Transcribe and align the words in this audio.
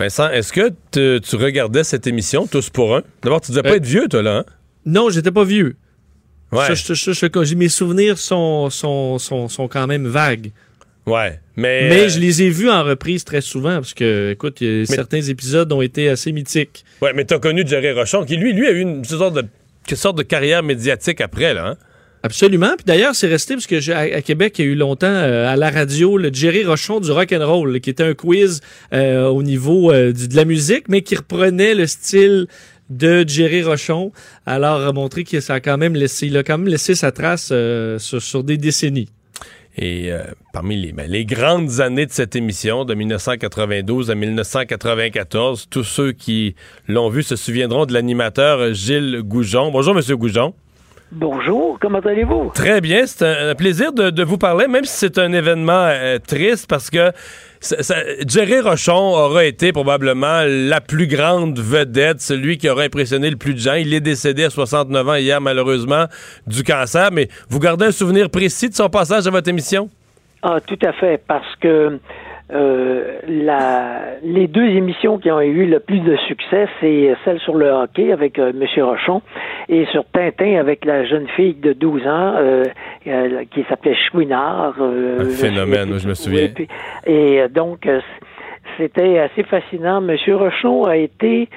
Vincent, 0.00 0.30
est-ce 0.30 0.52
que 0.52 0.72
te- 0.90 1.18
tu 1.18 1.36
regardais 1.36 1.84
cette 1.84 2.06
émission, 2.06 2.46
Tous 2.46 2.70
pour 2.70 2.96
un? 2.96 3.02
D'abord, 3.22 3.40
tu 3.42 3.52
devais 3.52 3.62
pas 3.62 3.72
Euh, 3.72 3.76
être 3.76 3.84
vieux, 3.86 4.08
toi, 4.08 4.22
là, 4.22 4.38
hein? 4.38 4.44
Non, 4.86 5.10
j'étais 5.10 5.30
pas 5.30 5.44
vieux. 5.44 5.76
Ouais. 6.52 6.66
Ça, 6.66 6.74
je- 6.74 6.94
je- 6.94 7.12
je- 7.12 7.28
je- 7.28 7.44
j'ai- 7.44 7.54
mes 7.54 7.68
souvenirs 7.68 8.16
sont, 8.18 8.70
sont, 8.70 9.18
sont, 9.18 9.48
sont 9.48 9.68
quand 9.68 9.86
même 9.86 10.06
vagues. 10.06 10.52
Ouais. 11.06 11.38
Mais. 11.54 11.88
Mais 11.90 12.04
euh, 12.04 12.08
je 12.08 12.18
les 12.18 12.42
ai 12.42 12.48
vus 12.50 12.70
en 12.70 12.82
reprise 12.82 13.24
très 13.24 13.42
souvent 13.42 13.74
parce 13.74 13.92
que, 13.94 14.30
écoute, 14.32 14.62
certains 14.86 15.20
épisodes 15.20 15.70
ont 15.72 15.82
été 15.82 16.08
assez 16.08 16.32
mythiques. 16.32 16.84
Ouais, 17.02 17.12
mais 17.14 17.24
t'as 17.26 17.38
connu 17.38 17.62
Jerry 17.66 17.92
Rochon, 17.92 18.24
qui, 18.24 18.36
lui, 18.36 18.52
lui, 18.54 18.66
a 18.66 18.70
eu 18.70 18.80
une 18.80 19.04
sorte 19.04 19.34
de, 19.34 19.44
sorte 19.96 20.16
de 20.16 20.22
carrière 20.22 20.62
médiatique 20.62 21.20
après, 21.20 21.52
là, 21.52 21.68
hein? 21.68 21.76
Absolument. 22.22 22.74
Puis 22.76 22.84
d'ailleurs, 22.86 23.14
c'est 23.14 23.28
resté 23.28 23.54
parce 23.54 23.66
que 23.66 23.90
à, 23.92 24.20
Québec, 24.20 24.58
il 24.58 24.64
y 24.64 24.68
a 24.68 24.70
eu 24.72 24.74
longtemps 24.74 25.06
euh, 25.06 25.48
à 25.48 25.56
la 25.56 25.70
radio 25.70 26.18
le 26.18 26.30
Jerry 26.32 26.64
Rochon 26.64 27.00
du 27.00 27.10
rock 27.10 27.32
and 27.32 27.46
roll, 27.46 27.80
qui 27.80 27.88
était 27.88 28.02
un 28.02 28.14
quiz 28.14 28.60
euh, 28.92 29.28
au 29.28 29.42
niveau 29.42 29.90
euh, 29.90 30.12
de 30.12 30.36
la 30.36 30.44
musique, 30.44 30.88
mais 30.88 31.00
qui 31.00 31.16
reprenait 31.16 31.74
le 31.74 31.86
style 31.86 32.46
de 32.90 33.26
Jerry 33.26 33.62
Rochon. 33.62 34.12
Alors, 34.44 34.82
a 34.82 34.92
montré 34.92 35.24
que 35.24 35.40
ça 35.40 35.54
a 35.54 35.60
quand 35.60 35.78
même 35.78 35.94
laissé, 35.94 36.26
il 36.26 36.36
a 36.36 36.42
quand 36.42 36.58
même 36.58 36.68
laissé 36.68 36.94
sa 36.94 37.10
trace 37.10 37.52
sur, 37.98 38.44
des 38.44 38.58
décennies. 38.58 39.08
Et 39.78 40.10
parmi 40.52 40.76
les, 40.76 40.92
ben, 40.92 41.08
les 41.08 41.24
grandes 41.24 41.80
années 41.80 42.04
de 42.04 42.10
cette 42.10 42.34
émission, 42.34 42.84
de 42.84 42.92
1992 42.94 44.10
à 44.10 44.16
1994, 44.16 45.68
tous 45.70 45.84
ceux 45.84 46.10
qui 46.10 46.56
l'ont 46.88 47.08
vu 47.08 47.22
se 47.22 47.36
souviendront 47.36 47.86
de 47.86 47.92
l'animateur 47.92 48.74
Gilles 48.74 49.20
Goujon. 49.22 49.70
Bonjour, 49.70 49.94
Monsieur 49.94 50.16
Goujon. 50.16 50.52
Bonjour, 51.12 51.76
comment 51.80 51.98
allez-vous? 51.98 52.52
Très 52.54 52.80
bien, 52.80 53.04
c'est 53.04 53.26
un, 53.26 53.54
plaisir 53.56 53.92
de, 53.92 54.10
de 54.10 54.22
vous 54.22 54.38
parler, 54.38 54.68
même 54.68 54.84
si 54.84 54.96
c'est 54.96 55.18
un 55.18 55.32
événement 55.32 55.86
euh, 55.88 56.18
triste, 56.24 56.68
parce 56.68 56.88
que 56.88 57.10
ça- 57.58 57.82
ça- 57.82 57.96
Jerry 58.28 58.60
Rochon 58.60 58.94
aura 58.94 59.44
été 59.44 59.72
probablement 59.72 60.42
la 60.46 60.80
plus 60.80 61.08
grande 61.08 61.58
vedette, 61.58 62.20
celui 62.20 62.58
qui 62.58 62.68
aura 62.68 62.82
impressionné 62.82 63.28
le 63.28 63.36
plus 63.36 63.54
de 63.54 63.58
gens. 63.58 63.74
Il 63.74 63.92
est 63.92 64.00
décédé 64.00 64.44
à 64.44 64.50
69 64.50 65.08
ans 65.08 65.14
hier, 65.16 65.40
malheureusement, 65.40 66.04
du 66.46 66.62
cancer, 66.62 67.10
mais 67.12 67.28
vous 67.48 67.58
gardez 67.58 67.86
un 67.86 67.92
souvenir 67.92 68.30
précis 68.30 68.68
de 68.68 68.74
son 68.74 68.88
passage 68.88 69.26
à 69.26 69.30
votre 69.30 69.48
émission? 69.48 69.90
Ah, 70.42 70.58
tout 70.64 70.78
à 70.86 70.92
fait, 70.92 71.20
parce 71.26 71.56
que 71.60 71.98
euh, 72.52 73.18
la, 73.28 74.00
les 74.22 74.46
deux 74.46 74.64
émissions 74.66 75.18
qui 75.18 75.30
ont 75.30 75.40
eu 75.40 75.66
le 75.66 75.78
plus 75.80 76.00
de 76.00 76.16
succès, 76.28 76.66
c'est 76.80 77.14
celle 77.24 77.38
sur 77.40 77.54
le 77.54 77.68
hockey 77.70 78.12
avec 78.12 78.38
euh, 78.38 78.50
M. 78.50 78.64
Rochon 78.84 79.22
et 79.68 79.86
sur 79.86 80.04
Tintin 80.12 80.56
avec 80.58 80.84
la 80.84 81.04
jeune 81.04 81.28
fille 81.28 81.54
de 81.54 81.72
12 81.72 82.02
ans 82.06 82.34
euh, 82.38 82.64
euh, 83.06 83.44
qui 83.52 83.64
s'appelait 83.68 83.94
Chouinard. 84.10 84.74
Un 84.80 85.24
phénomène, 85.26 85.98
je 85.98 86.08
me 86.08 86.14
souviens. 86.14 86.48
Puis- 86.54 86.68
et 87.06 87.42
donc, 87.48 87.88
c'était 88.78 89.18
assez 89.18 89.42
fascinant. 89.44 90.02
M. 90.06 90.16
Rochon 90.34 90.84
a 90.84 90.96
été... 90.96 91.48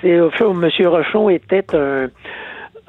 c'est- 0.00 0.20
au 0.20 0.30
fond, 0.30 0.52
M. 0.60 0.70
Rochon 0.86 1.28
était 1.28 1.64
un 1.74 2.08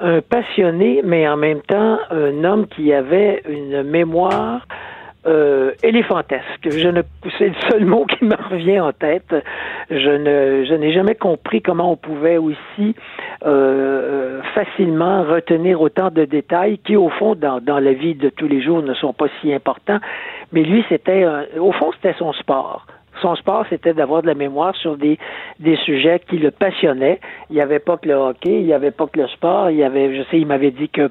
un 0.00 0.20
passionné, 0.20 1.02
mais 1.04 1.26
en 1.28 1.36
même 1.36 1.60
temps 1.62 1.98
un 2.10 2.42
homme 2.42 2.66
qui 2.66 2.92
avait 2.92 3.42
une 3.48 3.84
mémoire 3.84 4.66
euh, 5.26 5.72
éléphantesque. 5.82 6.68
Je 6.70 6.88
ne, 6.88 7.02
c'est 7.38 7.48
le 7.48 7.54
seul 7.70 7.84
mot 7.86 8.04
qui 8.06 8.24
me 8.24 8.34
revient 8.50 8.80
en 8.80 8.92
tête. 8.92 9.34
Je 9.90 10.10
ne, 10.10 10.64
je 10.64 10.74
n'ai 10.74 10.92
jamais 10.92 11.14
compris 11.14 11.62
comment 11.62 11.90
on 11.92 11.96
pouvait 11.96 12.36
aussi 12.36 12.94
euh, 13.44 14.40
facilement 14.54 15.22
retenir 15.24 15.80
autant 15.80 16.10
de 16.10 16.24
détails 16.24 16.78
qui, 16.78 16.96
au 16.96 17.08
fond, 17.08 17.34
dans, 17.34 17.60
dans 17.60 17.78
la 17.78 17.92
vie 17.92 18.14
de 18.14 18.28
tous 18.28 18.48
les 18.48 18.62
jours, 18.62 18.82
ne 18.82 18.94
sont 18.94 19.12
pas 19.12 19.26
si 19.40 19.52
importants. 19.52 19.98
Mais 20.52 20.62
lui, 20.62 20.84
c'était, 20.88 21.24
un- 21.24 21.44
au 21.58 21.72
fond, 21.72 21.90
c'était 21.92 22.16
son 22.18 22.32
sport. 22.32 22.86
Son 23.22 23.36
sport, 23.36 23.64
c'était 23.70 23.94
d'avoir 23.94 24.22
de 24.22 24.26
la 24.26 24.34
mémoire 24.34 24.74
sur 24.74 24.96
des, 24.96 25.18
des 25.60 25.76
sujets 25.76 26.20
qui 26.28 26.36
le 26.36 26.50
passionnaient. 26.50 27.20
Il 27.48 27.54
n'y 27.54 27.62
avait 27.62 27.78
pas 27.78 27.96
que 27.96 28.08
le 28.08 28.14
hockey, 28.14 28.60
il 28.60 28.66
n'y 28.66 28.72
avait 28.72 28.90
pas 28.90 29.06
que 29.06 29.20
le 29.20 29.28
sport. 29.28 29.70
Il 29.70 29.76
y 29.76 29.84
avait, 29.84 30.16
je 30.16 30.22
sais, 30.24 30.38
il 30.40 30.46
m'avait 30.46 30.72
dit 30.72 30.88
que 30.88 31.08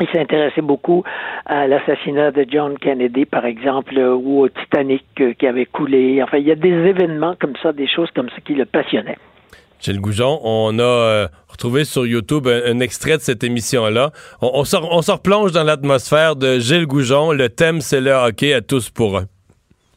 il 0.00 0.08
s'intéressait 0.12 0.62
beaucoup 0.62 1.04
à 1.46 1.66
l'assassinat 1.66 2.30
de 2.30 2.46
John 2.48 2.78
Kennedy, 2.78 3.24
par 3.24 3.44
exemple, 3.44 3.98
ou 3.98 4.40
au 4.40 4.48
Titanic 4.48 5.04
euh, 5.20 5.34
qui 5.34 5.46
avait 5.46 5.66
coulé. 5.66 6.22
Enfin, 6.22 6.38
il 6.38 6.46
y 6.46 6.52
a 6.52 6.56
des 6.56 6.70
événements 6.70 7.34
comme 7.40 7.54
ça, 7.62 7.72
des 7.72 7.88
choses 7.88 8.10
comme 8.14 8.28
ça 8.30 8.36
qui 8.44 8.54
le 8.54 8.64
passionnaient. 8.64 9.18
Gilles 9.80 10.00
Goujon, 10.00 10.38
on 10.44 10.78
a 10.78 10.82
euh, 10.82 11.28
retrouvé 11.48 11.84
sur 11.84 12.06
YouTube 12.06 12.46
un, 12.46 12.78
extrait 12.78 13.16
de 13.16 13.22
cette 13.22 13.42
émission-là. 13.42 14.10
On, 14.40 14.50
on, 14.54 14.64
se, 14.64 14.76
on 14.76 15.02
se 15.02 15.10
replonge 15.10 15.50
dans 15.50 15.64
l'atmosphère 15.64 16.36
de 16.36 16.60
Gilles 16.60 16.86
Goujon. 16.86 17.32
Le 17.32 17.48
thème, 17.48 17.80
c'est 17.80 18.00
le 18.00 18.12
hockey 18.12 18.54
à 18.54 18.60
tous 18.60 18.90
pour 18.90 19.18
un. 19.18 19.24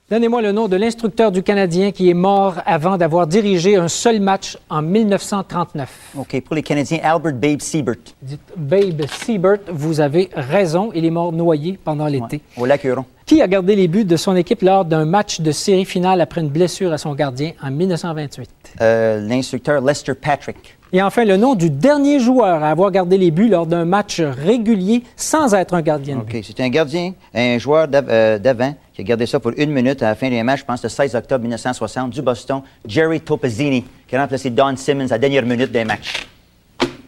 Donnez-moi 0.08 0.44
le 0.44 0.52
nom 0.52 0.68
de 0.68 0.76
l'instructeur 0.76 1.32
du 1.32 1.42
Canadien 1.42 1.92
qui 1.92 2.12
est 2.12 2.14
mort 2.14 2.58
avant 2.68 2.96
d'avoir 2.96 3.26
dirigé 3.26 3.76
un 3.76 3.88
seul 3.88 4.20
match 4.20 4.56
en 4.70 4.84
1939. 4.84 6.12
OK, 6.20 6.42
pour 6.42 6.56
les 6.56 6.62
Canadiens, 6.62 7.00
Albert 7.02 7.34
Babe 7.34 7.60
Siebert, 7.60 7.96
Dites 8.22 8.40
Babe 8.56 9.02
Siebert, 9.08 9.62
vous 9.72 10.02
avez 10.02 10.30
raison, 10.36 10.92
il 10.94 11.06
est 11.06 11.10
mort 11.10 11.32
noyé 11.32 11.80
pendant 11.84 12.06
l'été. 12.06 12.42
au 12.56 12.68
lac 12.68 12.84
Huron. 12.84 13.06
Qui 13.26 13.42
a 13.42 13.48
gardé 13.48 13.76
les 13.76 13.88
buts 13.88 14.06
de 14.06 14.18
son 14.18 14.36
équipe 14.36 14.62
lors 14.62 14.86
d'un 14.86 15.04
match 15.04 15.42
de 15.42 15.52
série 15.52 15.86
finale 15.86 16.22
après 16.22 16.42
une 16.42 16.50
blessure 16.50 16.94
à 16.94 17.00
son 17.00 17.16
gardien 17.16 17.54
en 17.64 17.72
1928? 17.72 18.50
Euh, 18.82 19.20
L'instructeur 19.20 19.82
Lester 19.82 20.14
Patrick. 20.14 20.78
Et 20.94 21.02
enfin, 21.02 21.26
le 21.26 21.36
nom 21.36 21.56
du 21.56 21.72
dernier 21.72 22.20
joueur 22.20 22.64
à 22.64 22.70
avoir 22.70 22.92
gardé 22.92 23.18
les 23.18 23.32
buts 23.32 23.50
lors 23.50 23.66
d'un 23.66 23.84
match 23.84 24.22
régulier 24.22 25.02
sans 25.16 25.56
être 25.56 25.74
un 25.74 25.82
gardien 25.82 26.18
de 26.18 26.22
but. 26.22 26.38
OK, 26.38 26.44
c'est 26.46 26.60
un 26.60 26.70
gardien, 26.70 27.14
un 27.34 27.58
joueur 27.58 27.88
euh, 27.92 28.38
d'avant 28.38 28.76
qui 28.94 29.02
a 29.02 29.04
gardé 29.04 29.26
ça 29.26 29.40
pour 29.40 29.54
une 29.58 29.72
minute 29.72 30.04
à 30.04 30.10
la 30.10 30.16
fin 30.16 30.30
d'un 30.30 30.44
match, 30.44 30.60
je 30.60 30.66
pense 30.66 30.84
le 30.84 30.90
16 30.90 31.16
octobre 31.16 31.42
1960, 31.42 32.12
du 32.12 32.22
Boston, 32.22 32.62
Jerry 32.86 33.20
Topazzini, 33.22 33.86
qui 34.08 34.16
a 34.16 34.22
remplacé 34.22 34.52
Don 34.52 34.76
Simmons 34.76 35.08
à 35.08 35.16
la 35.16 35.18
dernière 35.18 35.44
minute 35.48 35.72
d'un 35.72 35.86
match. 35.86 36.28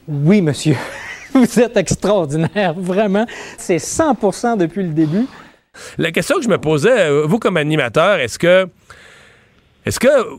Oui, 0.07 0.41
monsieur. 0.41 0.75
Vous 1.33 1.59
êtes 1.59 1.77
extraordinaire, 1.77 2.73
vraiment. 2.73 3.27
C'est 3.59 3.77
100% 3.77 4.57
depuis 4.57 4.81
le 4.81 4.89
début. 4.89 5.27
La 5.97 6.11
question 6.11 6.37
que 6.37 6.43
je 6.43 6.49
me 6.49 6.57
posais, 6.57 7.09
euh, 7.09 7.23
vous 7.25 7.39
comme 7.39 7.57
animateur, 7.57 8.17
est-ce 8.19 8.37
que 8.39 8.67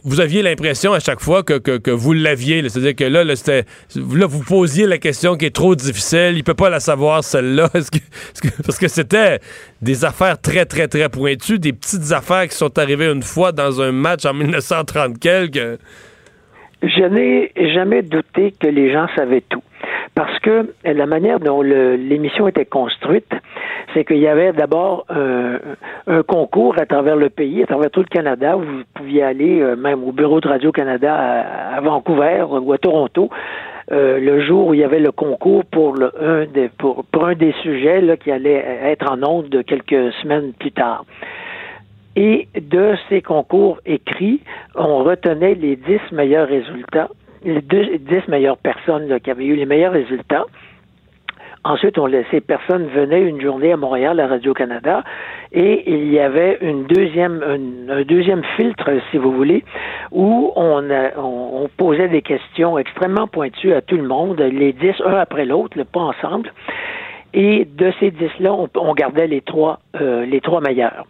vous 0.05 0.21
aviez 0.21 0.43
l'impression 0.43 0.93
à 0.93 1.01
chaque 1.01 1.21
fois 1.21 1.43
que, 1.43 1.91
vous 1.91 2.13
l'aviez? 2.13 2.69
C'est-à-dire 2.69 2.95
que 2.95 3.05
là, 3.05 4.27
vous 4.27 4.45
posiez 4.45 4.87
la 4.87 4.99
question 4.99 5.37
qui 5.37 5.47
est 5.47 5.55
trop 5.55 5.75
difficile, 5.75 6.35
il 6.37 6.45
peut 6.45 6.55
pas 6.55 6.69
la 6.69 6.81
savoir, 6.81 7.25
celle-là. 7.25 7.69
Parce 8.65 8.79
que 8.79 8.89
c'était 8.89 9.39
des 9.81 10.05
affaires 10.05 10.41
très, 10.41 10.67
très, 10.67 10.87
très 10.87 11.09
pointues, 11.09 11.59
des 11.59 11.73
petites 11.73 12.13
affaires 12.13 12.47
qui 12.49 12.57
sont 12.57 12.79
arrivées 12.79 13.11
une 13.11 13.23
fois 13.23 13.53
dans 13.53 13.81
un 13.81 13.93
match 13.93 14.27
en 14.27 14.35
1930 14.35 15.19
quelques. 15.19 15.79
Je 16.83 17.05
n'ai 17.09 17.51
jamais 17.75 18.03
douté 18.03 18.55
que 18.61 18.69
les 18.69 18.93
gens 18.93 19.09
savaient 19.17 19.43
tout. 19.49 19.63
Parce 20.19 20.37
que 20.41 20.75
la 20.85 21.07
manière 21.07 21.39
dont 21.39 21.63
l'émission 21.63 22.49
était 22.49 22.65
construite, 22.65 23.31
c'est 23.95 24.05
qu'il 24.05 24.19
y 24.19 24.27
avait 24.27 24.53
d'abord 24.53 25.05
un, 25.11 25.61
un 26.09 26.25
concours 26.25 26.75
à 26.77 26.87
travers 26.87 27.15
le 27.15 27.31
pays, 27.31 27.63
à 27.63 27.67
travers 27.67 27.89
tout 27.89 28.01
le 28.01 28.07
Canada, 28.07 28.57
où 28.57 28.63
vous 28.63 28.83
pouviez 28.95 29.23
aller 29.23 29.61
euh, 29.61 29.77
même 29.77 30.03
au 30.03 30.11
bureau 30.11 30.41
de 30.41 30.49
Radio-Canada 30.49 31.15
à, 31.15 31.77
à 31.77 31.81
Vancouver 31.83 32.45
ou 32.51 32.73
à 32.73 32.79
Toronto, 32.79 33.31
euh, 33.93 34.19
le 34.19 34.41
jour 34.41 34.67
où 34.67 34.75
il 34.75 34.81
y 34.81 34.85
avait 34.85 34.99
le 34.99 35.13
concours 35.13 35.65
pour, 35.67 35.95
un, 36.21 36.47
des, 36.47 36.69
pour, 36.69 37.05
un 37.23 37.35
des 37.35 37.53
sujets 37.63 38.03
qui 38.19 38.33
allait 38.33 38.65
être 38.87 39.09
en 39.09 39.23
ondes 39.23 39.49
de 39.51 39.63
quelques 39.63 40.13
semaines 40.15 40.53
plus 40.59 40.73
tard. 40.73 41.05
Et 42.17 42.49
de 42.61 42.97
ces 43.09 43.23
concours 43.23 43.79
écrits, 43.87 44.41
on 44.75 45.05
retenait 45.05 45.55
les 45.55 45.77
dix 45.77 46.01
meilleurs 46.11 46.49
résultats, 46.49 47.09
les 47.45 47.61
deux- 47.63 47.99
dix 47.99 48.27
meilleures 48.29 48.59
personnes 48.59 49.09
là, 49.09 49.21
qui 49.21 49.31
avaient 49.31 49.47
eu 49.47 49.57
les 49.57 49.67
meilleurs 49.67 49.93
résultats. 49.93 50.45
Ensuite, 51.65 51.99
on, 51.99 52.07
la- 52.07 52.25
ces 52.31 52.41
personnes 52.41 52.87
venaient 52.87 53.21
une 53.23 53.41
journée 53.41 53.73
à 53.73 53.77
Montréal, 53.77 54.21
à 54.21 54.29
Radio-Canada, 54.29 55.03
et 55.53 55.83
il 55.93 56.11
y 56.11 56.19
avait 56.21 56.57
une 56.61 56.85
deuxième, 56.85 57.43
un, 57.43 57.93
un 57.99 58.03
deuxième 58.03 58.43
filtre, 58.57 58.89
si 59.11 59.19
vous 59.19 59.33
voulez, 59.33 59.65
où 60.13 60.53
on, 60.55 60.89
on, 61.17 61.63
on 61.65 61.69
posait 61.77 62.09
des 62.09 62.23
questions 62.23 62.79
extrêmement 62.79 63.27
pointues 63.27 63.75
à 63.75 63.83
tout 63.83 63.97
le 63.97 64.07
monde, 64.07 64.41
les 64.41 64.73
dix, 64.73 64.95
un 65.05 65.15
après 65.15 65.45
l'autre, 65.45 65.83
pas 65.83 66.01
ensemble. 66.01 66.53
Et 67.35 67.67
de 67.67 67.93
ces 67.99 68.13
dix-là, 68.13 68.53
on, 68.53 68.69
on 68.77 68.95
gardait 68.95 69.27
les 69.27 69.41
trois, 69.43 69.81
euh, 70.01 70.25
les 70.25 70.41
trois 70.41 70.61
meilleurs. 70.61 71.07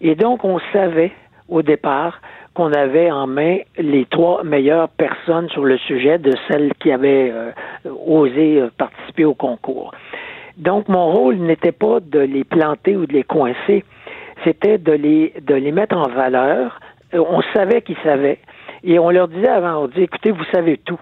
Et 0.00 0.14
donc, 0.14 0.44
on 0.44 0.60
savait 0.72 1.10
au 1.48 1.62
départ 1.62 2.20
qu'on 2.56 2.72
avait 2.72 3.10
en 3.10 3.26
main 3.26 3.58
les 3.76 4.06
trois 4.06 4.42
meilleures 4.42 4.88
personnes 4.88 5.48
sur 5.50 5.64
le 5.64 5.76
sujet 5.76 6.18
de 6.18 6.32
celles 6.48 6.72
qui 6.80 6.90
avaient 6.90 7.30
euh, 7.30 7.50
osé 8.06 8.62
euh, 8.62 8.70
participer 8.78 9.26
au 9.26 9.34
concours. 9.34 9.92
Donc, 10.56 10.88
mon 10.88 11.12
rôle 11.12 11.36
n'était 11.36 11.72
pas 11.72 12.00
de 12.00 12.18
les 12.18 12.44
planter 12.44 12.96
ou 12.96 13.04
de 13.04 13.12
les 13.12 13.24
coincer, 13.24 13.84
c'était 14.42 14.78
de 14.78 14.92
les, 14.92 15.34
de 15.42 15.54
les 15.54 15.70
mettre 15.70 15.96
en 15.96 16.08
valeur. 16.08 16.80
Euh, 17.12 17.22
on 17.28 17.42
savait 17.54 17.82
qu'ils 17.82 17.98
savaient. 18.02 18.38
Et 18.82 18.98
on 18.98 19.10
leur 19.10 19.28
disait 19.28 19.48
avant, 19.48 19.84
on 19.84 19.88
dit, 19.88 20.02
écoutez, 20.02 20.30
vous 20.30 20.44
savez 20.50 20.78
tout. 20.78 20.98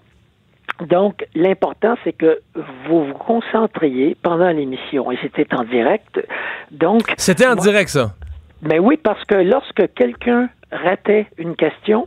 Donc, 0.88 1.24
l'important, 1.36 1.94
c'est 2.02 2.14
que 2.14 2.40
vous 2.88 3.04
vous 3.04 3.14
concentriez 3.14 4.16
pendant 4.20 4.50
l'émission. 4.50 5.12
Et 5.12 5.18
c'était 5.22 5.46
en 5.54 5.62
direct. 5.62 6.20
Donc. 6.72 7.02
C'était 7.16 7.46
en 7.46 7.54
direct, 7.54 7.90
ça? 7.90 8.12
Mais 8.60 8.80
oui, 8.80 8.96
parce 8.96 9.22
que 9.24 9.36
lorsque 9.36 9.94
quelqu'un 9.94 10.48
ratait 10.74 11.26
une 11.38 11.56
question, 11.56 12.06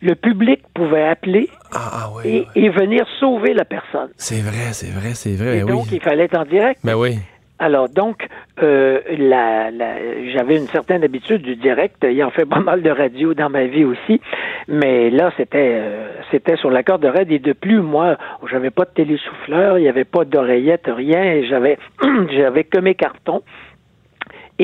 le 0.00 0.14
public 0.14 0.60
pouvait 0.74 1.04
appeler 1.04 1.48
ah, 1.72 1.90
ah 1.92 2.10
et, 2.24 2.46
et, 2.54 2.68
venir 2.68 3.06
sauver 3.20 3.54
la 3.54 3.64
personne. 3.64 4.10
C'est 4.16 4.42
vrai, 4.42 4.72
c'est 4.72 4.90
vrai, 4.90 5.14
c'est 5.14 5.34
vrai. 5.34 5.58
Et 5.58 5.62
oui. 5.62 5.70
donc, 5.70 5.92
il 5.92 6.00
fallait 6.00 6.24
être 6.24 6.38
en 6.38 6.44
direct. 6.44 6.80
Ben 6.84 6.94
oui. 6.94 7.18
Alors, 7.62 7.88
donc, 7.88 8.26
euh, 8.60 8.98
la, 9.16 9.70
la, 9.70 9.94
j'avais 10.34 10.56
une 10.56 10.66
certaine 10.66 11.04
habitude 11.04 11.42
du 11.42 11.54
direct, 11.54 12.02
ayant 12.02 12.30
fait 12.30 12.44
pas 12.44 12.58
mal 12.58 12.82
de 12.82 12.90
radio 12.90 13.34
dans 13.34 13.50
ma 13.50 13.66
vie 13.66 13.84
aussi, 13.84 14.20
mais 14.66 15.10
là, 15.10 15.30
c'était 15.36 15.78
euh, 15.80 16.08
c'était 16.32 16.56
sur 16.56 16.70
la 16.70 16.82
corde 16.82 17.02
de 17.02 17.08
raid, 17.08 17.30
et 17.30 17.38
de 17.38 17.52
plus, 17.52 17.80
moi, 17.80 18.16
j'avais 18.50 18.70
pas 18.70 18.84
de 18.84 18.90
télésouffleur, 18.90 19.78
il 19.78 19.82
n'y 19.82 19.88
avait 19.88 20.04
pas 20.04 20.24
d'oreillette, 20.24 20.88
rien, 20.88 21.42
j'avais 21.48 21.78
j'avais 22.36 22.64
que 22.64 22.80
mes 22.80 22.96
cartons. 22.96 23.42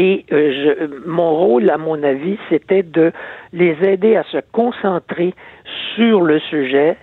Et 0.00 0.24
euh, 0.30 0.86
mon 1.06 1.34
rôle, 1.34 1.68
à 1.70 1.76
mon 1.76 2.00
avis, 2.04 2.38
c'était 2.48 2.84
de 2.84 3.10
les 3.52 3.76
aider 3.82 4.14
à 4.14 4.22
se 4.22 4.38
concentrer 4.52 5.34
sur 5.96 6.20
le 6.22 6.38
sujet 6.38 6.96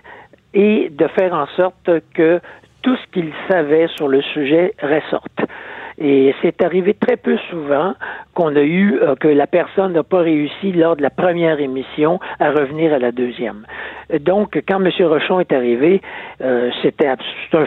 et 0.54 0.88
de 0.90 1.06
faire 1.08 1.34
en 1.34 1.46
sorte 1.58 1.90
que 2.14 2.40
tout 2.84 2.96
ce 2.96 3.08
qu'ils 3.12 3.34
savaient 3.50 3.90
sur 3.98 4.08
le 4.08 4.22
sujet 4.22 4.74
ressorte. 4.82 5.42
Et 5.98 6.34
c'est 6.42 6.64
arrivé 6.64 6.94
très 6.94 7.18
peu 7.18 7.38
souvent 7.50 7.96
qu'on 8.36 8.56
a 8.56 8.62
eu 8.62 9.00
euh, 9.02 9.16
que 9.16 9.30
la 9.30 9.48
personne 9.48 9.94
n'a 9.94 10.04
pas 10.04 10.20
réussi 10.20 10.74
lors 10.74 10.96
de 10.96 11.02
la 11.02 11.10
première 11.10 11.60
émission 11.60 12.20
à 12.40 12.52
revenir 12.52 12.94
à 12.94 13.00
la 13.00 13.12
deuxième. 13.12 13.66
Donc, 14.20 14.62
quand 14.68 14.80
M. 14.86 14.92
Rochon 15.08 15.40
est 15.40 15.52
arrivé, 15.52 16.02
euh, 16.42 16.70
c'était 16.84 17.08
un 17.08 17.16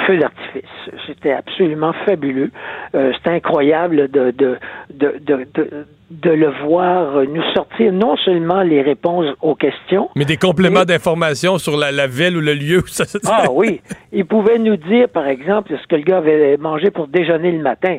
feu 0.06 0.18
d'artifice. 0.18 0.70
C'était 1.06 1.32
absolument 1.32 1.92
fabuleux. 2.04 2.50
Euh, 2.94 3.12
c'était 3.16 3.30
incroyable 3.30 4.08
de, 4.08 4.30
de, 4.30 4.58
de, 4.90 5.14
de, 5.26 5.86
de 6.10 6.30
le 6.30 6.50
voir 6.64 7.22
nous 7.26 7.42
sortir 7.54 7.92
non 7.92 8.16
seulement 8.18 8.62
les 8.62 8.82
réponses 8.82 9.34
aux 9.40 9.54
questions, 9.54 10.10
mais 10.16 10.26
des 10.26 10.36
compléments 10.36 10.84
d'information 10.84 11.58
sur 11.58 11.76
la, 11.76 11.90
la, 11.92 12.06
ville 12.06 12.36
ou 12.36 12.40
le 12.40 12.54
lieu 12.54 12.78
où 12.78 12.86
ça 12.86 13.04
se 13.04 13.18
Ah 13.26 13.46
oui, 13.50 13.80
il 14.12 14.26
pouvait 14.26 14.58
nous 14.58 14.76
dire, 14.76 15.08
par 15.08 15.26
exemple, 15.26 15.74
ce 15.80 15.86
que 15.86 15.96
le 15.96 16.02
gars 16.02 16.18
avait 16.18 16.56
mangé 16.58 16.90
pour 16.90 17.08
déjeuner 17.08 17.52
le 17.52 17.62
matin, 17.62 17.98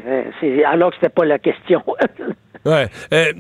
alors 0.65 0.91
que 0.91 0.95
c'était 0.95 1.09
pas 1.09 1.25
la 1.25 1.39
question. 1.39 1.83
Ouais. 2.65 2.87
Euh, 3.13 3.31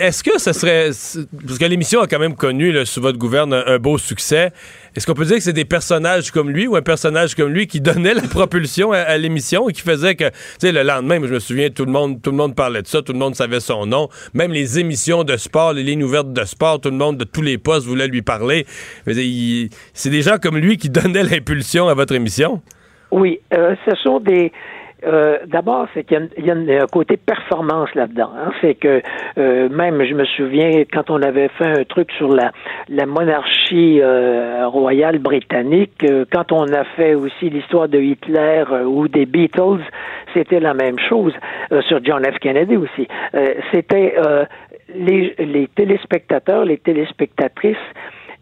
Est-ce 0.00 0.24
que 0.24 0.38
ce 0.38 0.52
serait. 0.52 0.86
Parce 0.86 1.58
que 1.58 1.64
l'émission 1.66 2.00
a 2.00 2.06
quand 2.06 2.18
même 2.18 2.34
connu, 2.34 2.74
sous 2.86 3.00
votre 3.02 3.18
gouverne, 3.18 3.52
un, 3.52 3.78
beau 3.78 3.98
succès. 3.98 4.52
Est-ce 4.96 5.06
qu'on 5.06 5.14
peut 5.14 5.24
dire 5.24 5.36
que 5.36 5.42
c'est 5.42 5.52
des 5.52 5.64
personnages 5.64 6.30
comme 6.30 6.50
lui 6.50 6.66
ou 6.66 6.76
un 6.76 6.82
personnage 6.82 7.34
comme 7.34 7.50
lui 7.52 7.66
qui 7.66 7.80
donnait 7.80 8.14
la 8.14 8.22
propulsion 8.22 8.92
à, 8.92 8.98
à 8.98 9.18
l'émission 9.18 9.68
et 9.68 9.72
qui 9.72 9.82
faisait 9.82 10.14
que, 10.14 10.28
tu 10.28 10.34
sais, 10.58 10.72
le 10.72 10.82
lendemain, 10.82 11.18
je 11.22 11.34
me 11.34 11.40
souviens, 11.40 11.68
tout 11.68 11.84
le 11.84 11.92
monde, 11.92 12.22
tout 12.22 12.30
le 12.30 12.36
monde 12.36 12.54
parlait 12.54 12.80
de 12.80 12.86
ça, 12.86 13.02
tout 13.02 13.12
le 13.12 13.18
monde 13.18 13.34
savait 13.34 13.60
son 13.60 13.86
nom. 13.86 14.08
Même 14.32 14.52
les 14.52 14.78
émissions 14.78 15.24
de 15.24 15.36
sport, 15.36 15.72
les 15.72 15.82
lignes 15.82 16.04
ouvertes 16.04 16.32
de 16.32 16.44
sport, 16.44 16.80
tout 16.80 16.90
le 16.90 16.96
monde 16.96 17.18
de 17.18 17.24
tous 17.24 17.42
les 17.42 17.58
postes 17.58 17.86
voulait 17.86 18.08
lui 18.08 18.22
parler. 18.22 18.66
C'est 19.04 20.10
des 20.10 20.22
gens 20.22 20.38
comme 20.40 20.56
lui 20.56 20.78
qui 20.78 20.88
donnaient 20.88 21.24
l'impulsion 21.24 21.88
à 21.88 21.94
votre 21.94 22.14
émission? 22.14 22.62
Oui, 23.10 23.40
euh, 23.52 23.74
ce 23.86 23.94
sont 23.96 24.20
des 24.20 24.52
euh, 25.06 25.38
D'abord, 25.46 25.86
c'est 25.94 26.04
qu'il 26.04 26.28
y, 26.38 26.50
a 26.50 26.54
un 26.54 26.86
côté 26.86 27.16
performance 27.16 27.94
là-dedans. 27.94 28.30
Hein. 28.36 28.52
C'est 28.60 28.74
que 28.74 29.02
euh, 29.38 29.68
même, 29.68 30.02
je 30.04 30.14
me 30.14 30.24
souviens, 30.24 30.84
quand 30.92 31.10
on 31.10 31.22
avait 31.22 31.48
fait 31.48 31.80
un 31.80 31.84
truc 31.84 32.10
sur 32.12 32.28
la, 32.28 32.52
monarchie 33.06 34.00
euh, 34.00 34.66
royale 34.68 35.18
britannique, 35.18 36.04
quand 36.32 36.52
on 36.52 36.64
a 36.72 36.84
fait 36.96 37.14
aussi 37.14 37.50
l'histoire 37.50 37.88
de 37.88 37.98
Hitler 37.98 38.64
ou 38.86 39.08
des 39.08 39.26
Beatles, 39.26 39.82
c'était 40.32 40.60
la 40.60 40.74
même 40.74 40.98
chose. 40.98 41.34
sur 41.88 42.02
John 42.02 42.24
F. 42.24 42.38
Kennedy 42.38 42.76
aussi. 42.76 43.06
c'était 43.72 44.14
les, 44.94 45.34
les 45.38 45.68
téléspectateurs, 45.68 46.64
les 46.64 46.78
téléspectatrices 46.78 47.76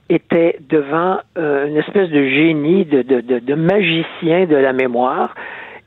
étaient 0.09 0.57
devant 0.69 1.19
une 1.37 1.77
espèce 1.77 2.09
de 2.09 2.29
génie, 2.29 2.85
de, 2.85 3.03
de 3.03 3.55
magicien 3.55 4.47
de 4.47 4.57
la 4.57 4.73
mémoire 4.73 5.35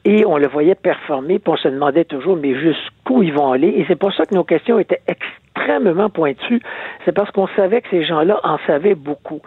et 0.06 0.24
on 0.26 0.38
le 0.38 0.48
voyait 0.48 0.76
performer, 0.76 1.40
puis 1.40 1.52
on 1.52 1.58
se 1.58 1.68
demandait 1.68 2.06
toujours, 2.06 2.38
mais 2.38 2.54
jusqu'où 2.54 3.24
ils 3.24 3.34
vont 3.34 3.52
aller? 3.52 3.70
Et 3.70 3.86
c'est 3.88 3.96
pour 3.96 4.14
ça 4.14 4.26
que 4.26 4.36
nos 4.36 4.44
questions 4.44 4.78
étaient 4.78 5.02
extrêmement 5.08 6.10
pointues. 6.10 6.62
C'est 7.04 7.12
parce 7.12 7.32
qu'on 7.32 7.48
savait 7.56 7.82
que 7.82 7.90
ces 7.90 8.04
gens-là 8.04 8.40
en 8.44 8.58
savaient 8.68 8.94
beaucoup. 8.94 9.42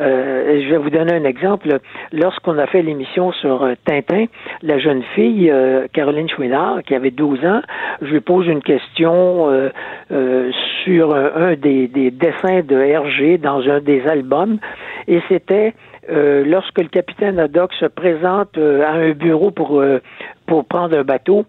Euh, 0.00 0.62
je 0.64 0.70
vais 0.70 0.78
vous 0.78 0.90
donner 0.90 1.12
un 1.14 1.24
exemple. 1.24 1.78
Lorsqu'on 2.12 2.58
a 2.58 2.66
fait 2.66 2.82
l'émission 2.82 3.30
sur 3.32 3.62
euh, 3.62 3.74
Tintin, 3.84 4.24
la 4.62 4.80
jeune 4.80 5.04
fille, 5.14 5.48
euh, 5.48 5.86
Caroline 5.92 6.28
Chouinard, 6.28 6.82
qui 6.82 6.96
avait 6.96 7.12
12 7.12 7.44
ans, 7.44 7.60
je 8.02 8.08
lui 8.08 8.20
pose 8.20 8.48
une 8.48 8.62
question 8.62 9.48
euh, 9.48 9.68
euh, 10.10 10.50
sur 10.84 11.14
un, 11.14 11.54
des, 11.54 11.86
des 11.86 12.10
dessins 12.10 12.62
de 12.62 12.76
Hergé 12.76 13.38
dans 13.38 13.60
un 13.68 13.80
des 13.80 14.06
albums, 14.08 14.58
et 15.06 15.20
c'était 15.28 15.74
euh, 16.08 16.44
lorsque 16.44 16.78
le 16.78 16.88
capitaine 16.88 17.38
Haddock 17.38 17.72
se 17.74 17.86
présente 17.86 18.56
euh, 18.56 18.82
à 18.84 18.92
un 18.92 19.10
bureau 19.12 19.50
pour, 19.50 19.80
euh, 19.80 20.00
pour 20.46 20.64
prendre 20.64 20.96
un 20.96 21.04
bateau, 21.04 21.44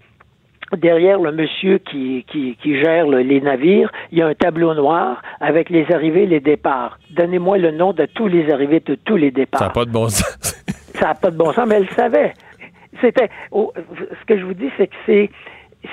derrière 0.78 1.20
le 1.20 1.32
monsieur 1.32 1.78
qui, 1.80 2.26
qui, 2.32 2.58
qui 2.62 2.80
gère 2.80 3.08
le, 3.08 3.20
les 3.20 3.42
navires, 3.42 3.92
il 4.12 4.20
y 4.20 4.22
a 4.22 4.28
un 4.28 4.34
tableau 4.34 4.74
noir 4.74 5.22
avec 5.40 5.70
les 5.70 5.92
arrivées 5.92 6.24
et 6.24 6.28
les 6.28 6.40
départs. 6.40 7.00
Donnez-moi 7.12 7.58
le 7.58 7.72
nom 7.72 7.94
de 7.94 8.06
tous 8.06 8.28
les 8.28 8.52
arrivées, 8.52 8.82
de 8.82 8.96
tous 8.96 9.18
les 9.18 9.32
départs. 9.32 9.60
Ça 9.60 9.68
n'a 9.68 9.74
pas 9.74 9.86
de 9.86 9.92
bon 9.92 10.10
sens. 10.10 10.64
Ça 10.96 11.08
n'a 11.08 11.16
pas 11.16 11.32
de 11.32 11.38
bon 11.38 11.52
sens, 11.54 11.66
mais 11.68 11.76
elle 11.76 11.90
savait. 11.90 12.34
C'était. 13.00 13.30
Oh, 13.52 13.74
ce 13.98 14.26
que 14.26 14.38
je 14.38 14.46
vous 14.46 14.54
dis, 14.54 14.70
c'est 14.78 14.88
que 14.88 14.96
c'est 15.06 15.30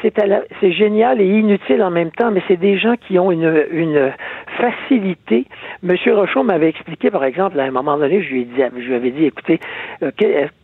c'est 0.03 0.73
génial 0.73 1.21
et 1.21 1.27
inutile 1.27 1.83
en 1.83 1.91
même 1.91 2.11
temps, 2.11 2.31
mais 2.31 2.43
c'est 2.47 2.57
des 2.57 2.79
gens 2.79 2.95
qui 2.97 3.19
ont 3.19 3.31
une, 3.31 3.67
une 3.71 4.13
facilité. 4.59 5.47
Monsieur 5.83 6.15
Rochon 6.15 6.45
m'avait 6.45 6.69
expliqué, 6.69 7.11
par 7.11 7.25
exemple, 7.25 7.59
à 7.59 7.65
un 7.65 7.71
moment 7.71 7.97
donné, 7.97 8.23
je 8.23 8.29
lui, 8.31 8.43
ai 8.43 8.45
dit, 8.45 8.63
je 8.77 8.87
lui 8.87 8.95
avais 8.95 9.11
dit, 9.11 9.25
écoutez, 9.25 9.61
euh, 10.03 10.11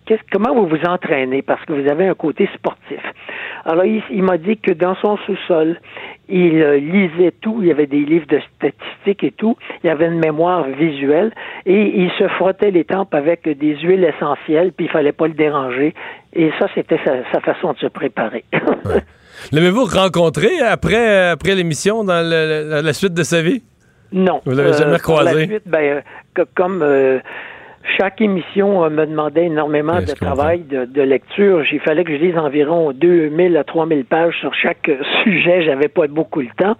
que, 0.07 0.15
comment 0.31 0.55
vous 0.55 0.67
vous 0.67 0.85
entraînez? 0.87 1.43
Parce 1.43 1.65
que 1.65 1.73
vous 1.73 1.91
avez 1.91 2.07
un 2.07 2.15
côté 2.15 2.49
sportif. 2.55 3.01
Alors, 3.65 3.85
il 3.85 4.23
m'a 4.23 4.37
dit 4.37 4.59
que 4.59 4.73
dans 4.73 4.95
son 4.97 5.17
sous-sol, 5.19 5.79
il 6.29 6.63
euh, 6.63 6.79
lisait 6.79 7.33
tout, 7.41 7.59
il 7.61 7.69
y 7.69 7.71
avait 7.71 7.87
des 7.87 8.01
livres 8.01 8.27
de 8.27 8.41
statistiques 8.57 9.25
et 9.25 9.33
tout, 9.33 9.57
il 9.83 9.89
y 9.89 9.91
avait 9.91 10.07
une 10.07 10.19
mémoire 10.19 10.65
visuelle 10.65 11.33
et 11.67 12.01
il 12.01 12.11
se 12.19 12.29
frottait 12.29 12.71
les 12.71 12.85
tempes 12.85 13.15
avec 13.15 13.47
des 13.47 13.77
huiles 13.77 14.05
essentielles, 14.05 14.73
puis 14.73 14.87
il 14.87 14.91
fallait 14.91 15.13
pas 15.13 15.27
le 15.27 15.35
déranger. 15.35 15.95
Et 16.33 16.51
ça, 16.59 16.67
c'était 16.75 16.99
sa, 17.05 17.31
sa, 17.33 17.41
façon 17.41 17.73
de 17.73 17.79
se 17.79 17.87
préparer. 17.87 18.45
ouais. 18.53 19.03
L'avez-vous 19.53 19.85
rencontré 19.85 20.61
après, 20.61 21.29
après 21.29 21.55
l'émission 21.55 22.05
dans 22.05 22.23
le, 22.23 22.69
la, 22.69 22.83
la, 22.83 22.93
suite 22.93 23.15
de 23.15 23.23
sa 23.23 23.43
vie? 23.43 23.63
Non. 24.13 24.41
Vous 24.45 24.55
l'avez 24.55 24.73
jamais 24.73 24.95
euh, 24.95 24.99
croisé? 24.99 25.41
La 25.41 25.47
suite, 25.47 25.63
ben, 25.67 26.03
euh, 26.39 26.45
comme 26.55 26.83
euh, 26.83 27.19
chaque 27.99 28.21
émission 28.21 28.89
me 28.91 29.07
demandait 29.07 29.47
énormément 29.47 30.01
de 30.01 30.13
travail, 30.13 30.61
de, 30.61 30.85
de, 30.85 31.03
lecture. 31.03 31.65
Il 31.73 31.81
fallait 31.81 32.05
que 32.05 32.13
je 32.13 32.23
lise 32.23 32.39
environ 32.39 32.93
2000 32.93 33.57
à 33.57 33.65
3000 33.65 34.05
pages 34.05 34.35
sur 34.41 34.55
chaque 34.55 34.91
sujet. 35.23 35.63
J'avais 35.63 35.89
pas 35.89 36.07
beaucoup 36.07 36.41
le 36.41 36.49
temps. 36.57 36.77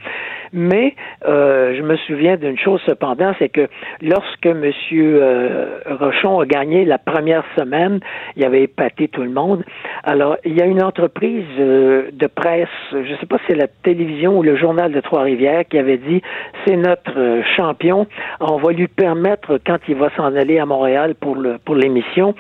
Mais 0.53 0.95
euh, 1.27 1.75
je 1.77 1.83
me 1.83 1.97
souviens 1.97 2.37
d'une 2.37 2.59
chose 2.59 2.81
cependant, 2.87 3.35
c'est 3.41 3.49
que 3.49 3.69
lorsque 4.01 4.47
M. 4.47 4.71
Euh, 4.93 5.79
Rochon 5.87 6.39
a 6.39 6.47
gagné 6.47 6.85
la 6.85 6.99
première 6.99 7.43
semaine, 7.57 7.99
il 8.37 8.45
avait 8.45 8.63
épaté 8.63 9.09
tout 9.09 9.23
le 9.23 9.31
monde. 9.31 9.65
Alors, 10.05 10.37
il 10.45 10.57
y 10.57 10.63
a 10.63 10.67
une 10.67 10.83
entreprise 10.83 11.45
euh, 11.59 12.11
de 12.13 12.27
presse, 12.29 12.69
je 12.93 12.99
ne 12.99 13.17
sais 13.17 13.27
pas 13.27 13.39
si 13.39 13.45
c'est 13.49 13.57
la 13.57 13.67
télévision 13.67 14.39
ou 14.39 14.43
le 14.45 14.57
journal 14.57 14.93
de 14.93 15.01
Trois-Rivières, 15.01 15.65
qui 15.69 15.77
avait 15.77 15.99
dit 15.99 16.23
c'est 16.65 16.77
notre 16.77 17.19
euh, 17.19 17.43
champion, 17.57 18.07
on 18.41 18.57
va 18.57 18.73
lui 18.73 18.87
permettre, 18.87 19.59
quand 19.67 19.79
il 19.89 19.97
va 19.97 20.11
s'en 20.17 20.37
aller 20.37 20.61
à 20.61 20.67
Montréal 20.67 20.94
pour 21.21 21.75
l'émission, 21.75 22.35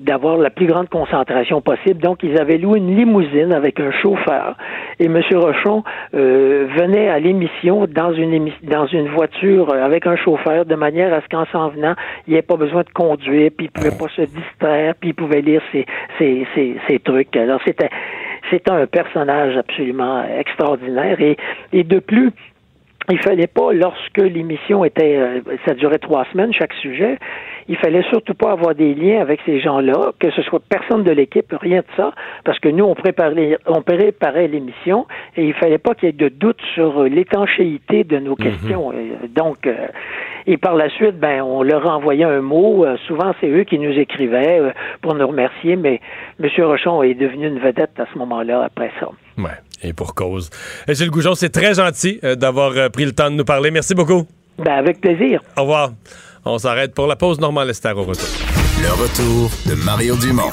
d'avoir 0.00 0.36
la 0.36 0.50
plus 0.50 0.66
grande 0.66 0.88
concentration 0.88 1.60
possible. 1.60 2.00
Donc, 2.00 2.22
ils 2.22 2.38
avaient 2.40 2.58
loué 2.58 2.78
une 2.78 2.96
limousine 2.96 3.52
avec 3.52 3.80
un 3.80 3.90
chauffeur. 3.90 4.56
Et 4.98 5.06
M. 5.06 5.20
Rochon 5.34 5.82
euh, 6.14 6.66
venait 6.76 7.08
à 7.08 7.18
l'émission 7.18 7.86
dans 7.86 8.12
une 8.12 9.08
voiture 9.08 9.72
avec 9.72 10.06
un 10.06 10.16
chauffeur 10.16 10.64
de 10.64 10.74
manière 10.74 11.12
à 11.12 11.20
ce 11.20 11.28
qu'en 11.28 11.46
s'en 11.46 11.68
venant, 11.68 11.94
il 12.26 12.32
n'y 12.32 12.38
ait 12.38 12.42
pas 12.42 12.56
besoin 12.56 12.82
de 12.82 12.90
conduire, 12.90 13.50
puis 13.56 13.66
il 13.66 13.70
pouvait 13.70 13.96
pas 13.96 14.08
se 14.14 14.22
distraire, 14.22 14.94
puis 15.00 15.10
il 15.10 15.14
pouvait 15.14 15.40
lire 15.40 15.62
ses, 15.70 16.98
trucs. 17.04 17.36
Alors 17.36 17.60
c'était 17.64 17.90
un 18.70 18.86
personnage 18.86 19.56
absolument 19.56 20.24
extraordinaire 20.38 21.18
et 21.72 21.84
de 21.84 21.98
plus 21.98 22.32
il 23.10 23.18
fallait 23.18 23.46
pas, 23.46 23.72
lorsque 23.72 24.18
l'émission 24.18 24.84
était, 24.84 25.16
euh, 25.16 25.40
ça 25.64 25.74
durait 25.74 25.98
trois 25.98 26.24
semaines, 26.32 26.52
chaque 26.52 26.72
sujet, 26.74 27.18
il 27.68 27.76
fallait 27.76 28.02
surtout 28.10 28.34
pas 28.34 28.52
avoir 28.52 28.74
des 28.74 28.94
liens 28.94 29.20
avec 29.20 29.40
ces 29.46 29.60
gens-là, 29.60 30.12
que 30.18 30.30
ce 30.30 30.42
soit 30.42 30.60
personne 30.68 31.04
de 31.04 31.12
l'équipe, 31.12 31.52
rien 31.60 31.80
de 31.80 31.86
ça, 31.96 32.12
parce 32.44 32.58
que 32.58 32.68
nous, 32.68 32.84
on 32.84 32.94
préparait, 32.94 33.58
on 33.66 33.82
préparait 33.82 34.48
l'émission 34.48 35.06
et 35.36 35.44
il 35.44 35.54
fallait 35.54 35.78
pas 35.78 35.94
qu'il 35.94 36.06
y 36.06 36.10
ait 36.10 36.12
de 36.12 36.28
doute 36.28 36.60
sur 36.74 37.02
euh, 37.02 37.08
l'étanchéité 37.08 38.04
de 38.04 38.18
nos 38.18 38.34
questions. 38.34 38.92
Euh, 38.92 39.26
Donc, 39.28 39.68
et 40.46 40.56
par 40.56 40.74
la 40.74 40.88
suite, 40.90 41.18
ben, 41.18 41.42
on 41.42 41.62
leur 41.62 41.88
envoyait 41.88 42.24
un 42.24 42.40
mot. 42.40 42.86
souvent, 43.06 43.34
c'est 43.40 43.48
eux 43.48 43.64
qui 43.64 43.78
nous 43.78 43.92
écrivaient 43.98 44.72
pour 45.02 45.14
nous 45.14 45.26
remercier, 45.26 45.76
mais 45.76 46.00
M. 46.40 46.48
Rochon 46.58 47.02
est 47.02 47.14
devenu 47.14 47.48
une 47.48 47.58
vedette 47.58 47.98
à 47.98 48.06
ce 48.12 48.18
moment-là 48.18 48.62
après 48.64 48.90
ça. 49.00 49.08
Ouais. 49.38 49.50
Et 49.82 49.92
pour 49.92 50.14
cause. 50.14 50.50
Gilles 50.88 51.10
Goujon, 51.10 51.34
c'est 51.34 51.50
très 51.50 51.74
gentil 51.74 52.18
d'avoir 52.36 52.90
pris 52.90 53.04
le 53.04 53.12
temps 53.12 53.30
de 53.30 53.36
nous 53.36 53.44
parler. 53.44 53.70
Merci 53.70 53.94
beaucoup. 53.94 54.26
Ben, 54.58 54.72
avec 54.72 55.00
plaisir. 55.00 55.42
Au 55.56 55.62
revoir. 55.62 55.92
On 56.44 56.58
s'arrête 56.58 56.94
pour 56.94 57.06
la 57.06 57.16
pause. 57.16 57.40
Normand 57.40 57.64
Lester 57.64 57.90
au 57.90 58.04
retour. 58.04 58.28
Le 58.80 58.90
retour 58.92 59.50
de 59.66 59.74
Mario 59.84 60.16
Dumont. 60.16 60.52